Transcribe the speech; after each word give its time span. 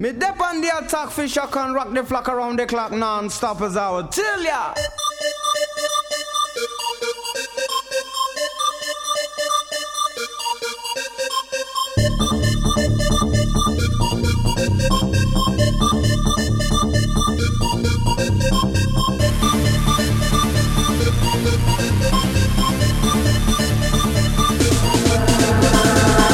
Me 0.00 0.12
dep 0.12 0.40
on 0.40 0.60
the 0.60 0.68
attack 0.78 1.10
fish, 1.10 1.36
I 1.36 1.46
can 1.46 1.74
rock 1.74 1.92
the 1.92 2.04
flock 2.04 2.28
around 2.28 2.60
the 2.60 2.66
clock 2.66 2.92
non-stop 2.92 3.60
as 3.62 3.76
I 3.76 3.90
would 3.90 4.12
tell 4.12 4.40
ya. 4.44 4.74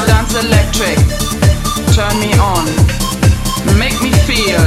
Dance 0.07 0.35
electric, 0.35 0.99
turn 1.95 2.21
me 2.21 2.35
on, 2.35 3.04
make 3.79 3.97
me 4.03 4.11
feel 4.29 4.63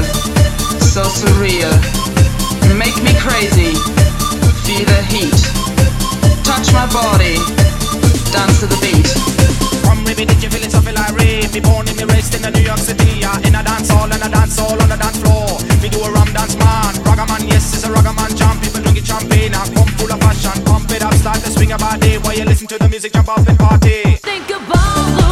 so 0.82 1.04
surreal, 1.04 1.72
make 2.78 2.98
me 3.04 3.14
crazy, 3.20 3.74
feel 4.66 4.86
the 4.86 5.02
heat, 5.12 5.38
touch 6.44 6.72
my 6.74 6.86
body, 6.92 7.36
dance 8.32 8.60
to 8.60 8.68
the 8.68 8.78
beat. 8.82 9.08
Come 9.84 10.04
with 10.04 10.18
did 10.18 10.44
you 10.44 10.50
feel 10.50 10.64
it? 10.64 10.72
So 10.72 10.82
feel 10.82 10.94
like 10.94 11.16
rain. 11.16 11.50
Me 11.52 11.60
born 11.60 11.88
in 11.88 11.96
me 11.96 12.04
raised 12.14 12.36
in 12.36 12.42
the 12.42 12.52
New 12.52 12.62
York 12.62 12.78
City. 12.78 13.20
Yeah, 13.20 13.40
in 13.48 13.56
a 13.56 13.64
dance 13.64 13.90
hall 13.90 14.12
and 14.12 14.22
a 14.22 14.30
dance 14.30 14.60
hall 14.60 14.80
on 14.82 14.90
the 14.90 14.98
dance 14.98 15.18
floor. 15.18 15.48
Me 15.82 15.90
do 15.90 16.04
a 16.04 16.12
rum 16.12 16.28
dance 16.34 16.56
man, 16.58 16.94
ragaman. 17.08 17.48
Yes, 17.48 17.74
it's 17.74 17.84
a 17.84 17.90
ragaman 17.90 18.36
jam. 18.36 18.60
People 18.60 18.82
drink 18.82 18.98
it 18.98 19.08
champagne 19.08 19.54
and 19.54 19.76
come 19.76 19.88
full 19.98 20.12
of 20.12 20.20
passion. 20.20 20.64
Pump 20.66 20.92
it 20.92 21.02
up, 21.02 21.14
start 21.14 21.40
to 21.40 21.50
swing 21.50 21.70
your 21.70 21.80
body 21.80 22.18
while 22.18 22.36
you 22.36 22.46
listen 22.46 22.68
to 22.68 22.78
the 22.78 22.90
music. 22.90 23.14
Jump 23.14 23.30
off 23.30 23.48
and 23.48 23.58
party. 23.58 24.18
Think 24.22 24.50
about 24.50 25.27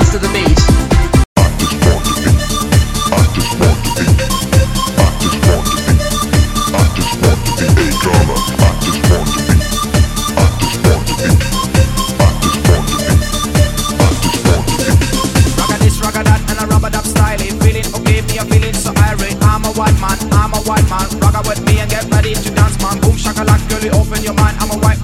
to 0.00 0.18
dance. 22.50 22.76
Boom 23.00 23.16
shakalak, 23.16 23.60
girlie, 23.68 23.90
open 23.90 24.22
your 24.22 24.34
mind. 24.34 24.56
I'm 24.60 24.70
a 24.70 24.78
white 24.78 25.02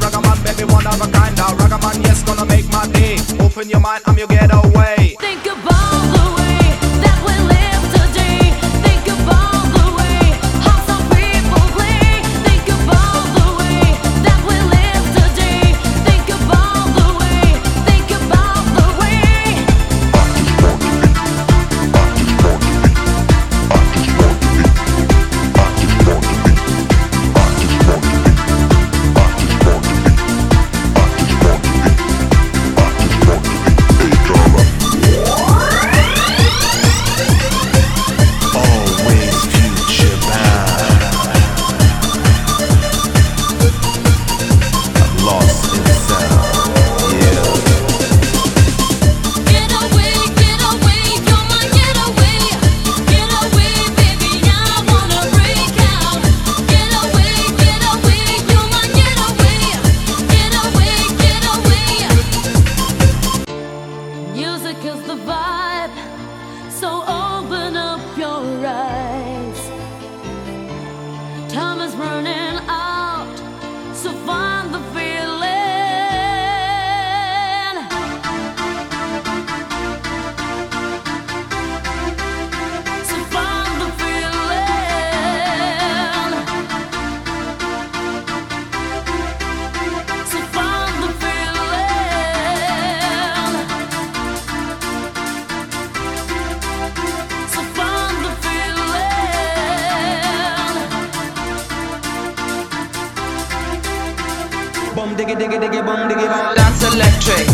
diggy 105.19 105.35
diggy 105.35 105.59
diggy 105.59 105.81
bum 105.85 106.09
diggy 106.09 106.27
bum. 106.31 106.55
Dance 106.55 106.83
electric, 106.95 107.47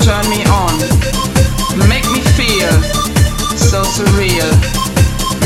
turn 0.00 0.24
me 0.32 0.40
on, 0.48 0.72
make 1.92 2.08
me 2.08 2.20
feel 2.38 2.72
so 3.52 3.84
surreal, 3.84 4.48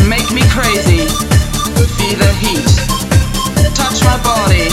make 0.06 0.30
me 0.30 0.42
crazy, 0.54 1.02
feel 1.98 2.18
the 2.22 2.32
heat, 2.38 2.70
touch 3.74 3.98
my 4.06 4.16
body, 4.22 4.70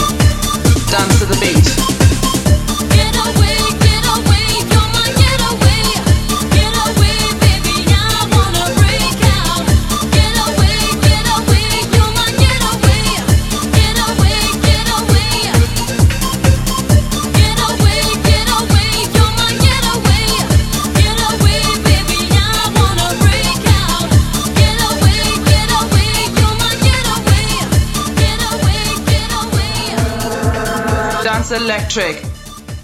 electric. 31.52 32.22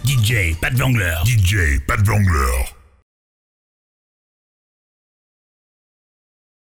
DJ 0.05 0.55
Pat 0.61 0.73
Vangler. 0.75 1.23
DJ 1.25 1.81
Pat 1.87 2.01
Vangler. 2.01 2.78